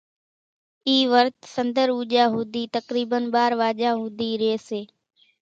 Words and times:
اِي 0.87 0.97
ورت 1.11 1.37
سنۮر 1.53 1.87
اُوڄا 1.95 2.23
ۿُودي 2.33 2.63
تقريبن 2.77 3.23
ٻار 3.33 3.51
واڄا 3.59 3.91
ھوڌي 3.99 4.31
رئي 4.41 4.57
سي 4.67 4.81